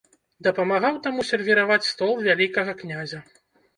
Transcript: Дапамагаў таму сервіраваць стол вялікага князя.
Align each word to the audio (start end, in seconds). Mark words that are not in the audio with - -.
Дапамагаў 0.45 0.95
таму 1.05 1.25
сервіраваць 1.29 1.89
стол 1.91 2.13
вялікага 2.29 2.71
князя. 2.81 3.19